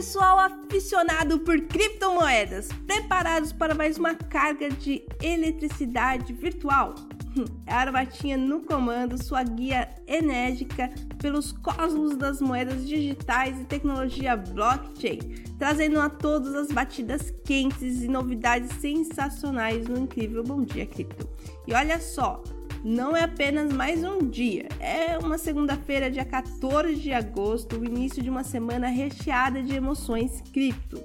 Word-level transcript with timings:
pessoal 0.00 0.38
aficionado 0.38 1.40
por 1.40 1.60
criptomoedas, 1.60 2.68
preparados 2.86 3.52
para 3.52 3.74
mais 3.74 3.98
uma 3.98 4.14
carga 4.14 4.70
de 4.70 5.04
eletricidade 5.22 6.32
virtual? 6.32 6.94
É 7.64 7.72
a 7.72 7.80
Armatinha 7.80 8.36
no 8.36 8.62
comando, 8.62 9.22
sua 9.22 9.44
guia 9.44 9.88
enérgica 10.08 10.90
pelos 11.20 11.52
cosmos 11.52 12.16
das 12.16 12.40
moedas 12.40 12.88
digitais 12.88 13.60
e 13.60 13.64
tecnologia 13.66 14.36
blockchain, 14.36 15.18
trazendo 15.56 16.00
a 16.00 16.10
todos 16.10 16.56
as 16.56 16.72
batidas 16.72 17.32
quentes 17.44 18.02
e 18.02 18.08
novidades 18.08 18.72
sensacionais 18.80 19.86
no 19.86 19.96
incrível 19.98 20.42
Bom 20.42 20.64
Dia 20.64 20.86
Cripto. 20.86 21.28
E 21.68 21.72
olha 21.72 22.00
só, 22.00 22.42
não 22.82 23.16
é 23.16 23.24
apenas 23.24 23.72
mais 23.72 24.02
um 24.02 24.18
dia, 24.18 24.68
é 24.78 25.18
uma 25.18 25.36
segunda-feira, 25.36 26.10
dia 26.10 26.24
14 26.24 26.96
de 26.96 27.12
agosto, 27.12 27.78
o 27.78 27.84
início 27.84 28.22
de 28.22 28.30
uma 28.30 28.42
semana 28.42 28.88
recheada 28.88 29.62
de 29.62 29.74
emoções 29.74 30.42
cripto. 30.52 31.02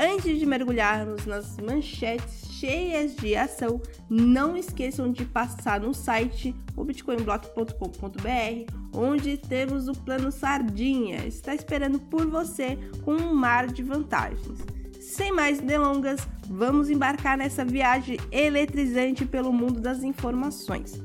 Antes 0.00 0.38
de 0.38 0.46
mergulharmos 0.46 1.26
nas 1.26 1.56
manchetes 1.58 2.52
cheias 2.52 3.16
de 3.16 3.34
ação, 3.34 3.80
não 4.08 4.56
esqueçam 4.56 5.10
de 5.10 5.24
passar 5.24 5.80
no 5.80 5.92
site 5.92 6.54
bitcoinblock.com.br, 6.76 8.72
onde 8.94 9.36
temos 9.36 9.88
o 9.88 9.92
plano 9.92 10.30
Sardinha, 10.30 11.26
está 11.26 11.52
esperando 11.54 11.98
por 11.98 12.26
você 12.26 12.78
com 13.04 13.14
um 13.14 13.34
mar 13.34 13.66
de 13.66 13.82
vantagens. 13.82 14.60
Sem 15.00 15.32
mais 15.32 15.60
delongas, 15.60 16.28
vamos 16.48 16.88
embarcar 16.90 17.36
nessa 17.36 17.64
viagem 17.64 18.18
eletrizante 18.30 19.26
pelo 19.26 19.52
mundo 19.52 19.80
das 19.80 20.02
informações. 20.02 21.02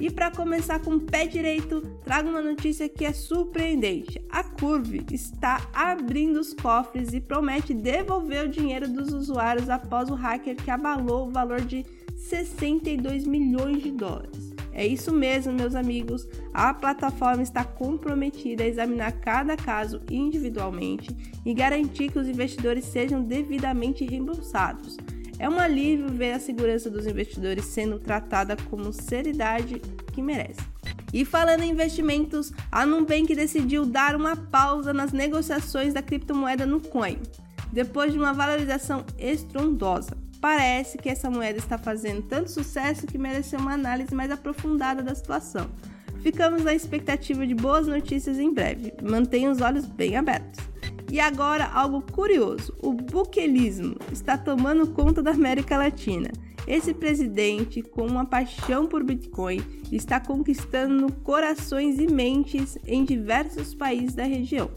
E 0.00 0.10
para 0.10 0.30
começar 0.30 0.78
com 0.78 0.94
o 0.94 1.00
pé 1.00 1.26
direito, 1.26 1.80
trago 2.04 2.28
uma 2.28 2.40
notícia 2.40 2.88
que 2.88 3.04
é 3.04 3.12
surpreendente. 3.12 4.24
A 4.30 4.44
Curve 4.44 5.04
está 5.10 5.68
abrindo 5.72 6.38
os 6.38 6.54
cofres 6.54 7.12
e 7.12 7.20
promete 7.20 7.74
devolver 7.74 8.46
o 8.46 8.48
dinheiro 8.48 8.88
dos 8.88 9.12
usuários 9.12 9.68
após 9.68 10.08
o 10.08 10.14
hacker 10.14 10.54
que 10.54 10.70
abalou 10.70 11.26
o 11.26 11.30
valor 11.32 11.60
de 11.60 11.84
62 12.14 13.26
milhões 13.26 13.82
de 13.82 13.90
dólares. 13.90 14.48
É 14.72 14.86
isso 14.86 15.12
mesmo, 15.12 15.52
meus 15.52 15.74
amigos. 15.74 16.28
A 16.54 16.72
plataforma 16.72 17.42
está 17.42 17.64
comprometida 17.64 18.62
a 18.62 18.68
examinar 18.68 19.10
cada 19.10 19.56
caso 19.56 20.00
individualmente 20.08 21.10
e 21.44 21.52
garantir 21.52 22.12
que 22.12 22.18
os 22.20 22.28
investidores 22.28 22.84
sejam 22.84 23.20
devidamente 23.20 24.04
reembolsados. 24.04 24.96
É 25.38 25.48
um 25.48 25.58
alívio 25.58 26.08
ver 26.08 26.32
a 26.32 26.40
segurança 26.40 26.90
dos 26.90 27.06
investidores 27.06 27.64
sendo 27.64 27.98
tratada 27.98 28.56
com 28.56 28.92
seriedade 28.92 29.80
que 30.12 30.20
merece. 30.20 30.60
E 31.12 31.24
falando 31.24 31.62
em 31.62 31.70
investimentos, 31.70 32.52
a 32.70 32.84
Nubank 32.84 33.34
decidiu 33.34 33.86
dar 33.86 34.16
uma 34.16 34.36
pausa 34.36 34.92
nas 34.92 35.12
negociações 35.12 35.94
da 35.94 36.02
criptomoeda 36.02 36.66
no 36.66 36.80
Coin, 36.80 37.18
depois 37.72 38.12
de 38.12 38.18
uma 38.18 38.34
valorização 38.34 39.04
estrondosa. 39.16 40.16
Parece 40.40 40.98
que 40.98 41.08
essa 41.08 41.30
moeda 41.30 41.58
está 41.58 41.78
fazendo 41.78 42.22
tanto 42.22 42.50
sucesso 42.50 43.06
que 43.06 43.18
mereceu 43.18 43.58
uma 43.58 43.72
análise 43.72 44.14
mais 44.14 44.30
aprofundada 44.30 45.02
da 45.02 45.14
situação. 45.14 45.68
Ficamos 46.20 46.64
na 46.64 46.74
expectativa 46.74 47.46
de 47.46 47.54
boas 47.54 47.86
notícias 47.86 48.38
em 48.38 48.52
breve. 48.52 48.92
Mantenha 49.02 49.50
os 49.50 49.60
olhos 49.60 49.86
bem 49.86 50.16
abertos. 50.16 50.64
E 51.10 51.18
agora, 51.20 51.66
algo 51.66 52.02
curioso: 52.02 52.74
o 52.82 52.92
buquelismo 52.92 53.96
está 54.12 54.36
tomando 54.36 54.88
conta 54.88 55.22
da 55.22 55.30
América 55.30 55.76
Latina. 55.78 56.30
Esse 56.66 56.92
presidente, 56.92 57.80
com 57.80 58.06
uma 58.06 58.26
paixão 58.26 58.86
por 58.86 59.02
Bitcoin, 59.02 59.62
está 59.90 60.20
conquistando 60.20 61.10
corações 61.24 61.98
e 61.98 62.06
mentes 62.06 62.76
em 62.86 63.04
diversos 63.04 63.74
países 63.74 64.14
da 64.14 64.24
região. 64.24 64.70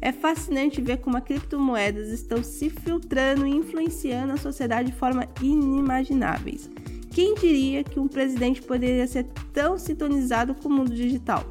É 0.00 0.10
fascinante 0.12 0.80
ver 0.80 0.98
como 0.98 1.16
as 1.16 1.22
criptomoedas 1.22 2.08
estão 2.08 2.42
se 2.42 2.68
filtrando 2.68 3.46
e 3.46 3.50
influenciando 3.50 4.32
a 4.32 4.36
sociedade 4.36 4.90
de 4.90 4.98
forma 4.98 5.26
inimagináveis. 5.40 6.68
Quem 7.12 7.34
diria 7.34 7.82
que 7.82 7.98
um 7.98 8.08
presidente 8.08 8.60
poderia 8.60 9.06
ser 9.06 9.24
tão 9.52 9.78
sintonizado 9.78 10.54
com 10.54 10.68
o 10.68 10.72
mundo 10.72 10.92
digital? 10.92 11.44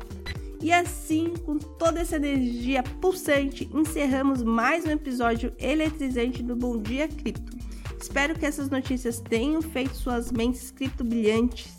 E 0.66 0.74
assim, 0.74 1.32
com 1.46 1.60
toda 1.60 2.00
essa 2.00 2.16
energia 2.16 2.82
pulsante, 2.82 3.70
encerramos 3.72 4.42
mais 4.42 4.84
um 4.84 4.90
episódio 4.90 5.54
eletrizante 5.60 6.42
do 6.42 6.56
Bom 6.56 6.82
Dia 6.82 7.08
Cripto. 7.08 7.56
Espero 8.02 8.34
que 8.34 8.48
essas 8.48 8.72
notícias 8.72 9.20
tenham 9.20 9.62
feito 9.62 9.96
suas 9.96 10.32
mentes 10.32 10.72
cripto 10.72 11.04
brilhantes 11.04 11.72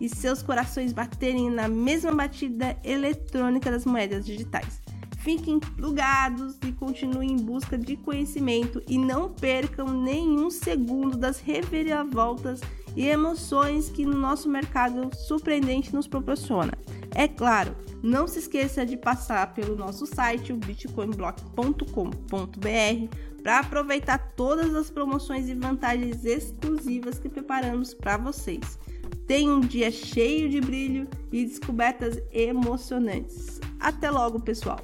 e 0.00 0.08
seus 0.08 0.42
corações 0.42 0.92
baterem 0.92 1.50
na 1.50 1.68
mesma 1.68 2.12
batida 2.12 2.76
eletrônica 2.82 3.70
das 3.70 3.84
moedas 3.84 4.26
digitais. 4.26 4.82
Fiquem 5.22 5.60
plugados 5.60 6.56
e 6.66 6.72
continuem 6.72 7.30
em 7.30 7.36
busca 7.36 7.78
de 7.78 7.96
conhecimento 7.96 8.82
e 8.88 8.98
não 8.98 9.32
percam 9.32 9.86
nenhum 9.86 10.50
segundo 10.50 11.16
das 11.16 11.38
reviravoltas 11.38 12.60
e 12.96 13.06
emoções 13.06 13.88
que 13.88 14.04
no 14.04 14.18
nosso 14.18 14.48
mercado 14.48 15.14
surpreendente 15.14 15.94
nos 15.94 16.08
proporciona. 16.08 16.72
É 17.14 17.28
claro, 17.28 17.76
não 18.02 18.26
se 18.26 18.40
esqueça 18.40 18.84
de 18.84 18.96
passar 18.96 19.54
pelo 19.54 19.76
nosso 19.76 20.06
site, 20.06 20.52
o 20.52 20.56
bitcoinblock.com.br, 20.56 23.16
para 23.44 23.60
aproveitar 23.60 24.18
todas 24.34 24.74
as 24.74 24.90
promoções 24.90 25.48
e 25.48 25.54
vantagens 25.54 26.24
exclusivas 26.24 27.20
que 27.20 27.28
preparamos 27.28 27.94
para 27.94 28.16
vocês. 28.16 28.76
Tenha 29.28 29.52
um 29.52 29.60
dia 29.60 29.92
cheio 29.92 30.48
de 30.48 30.60
brilho 30.60 31.06
e 31.30 31.44
descobertas 31.44 32.20
emocionantes. 32.32 33.60
Até 33.78 34.10
logo, 34.10 34.40
pessoal! 34.40 34.80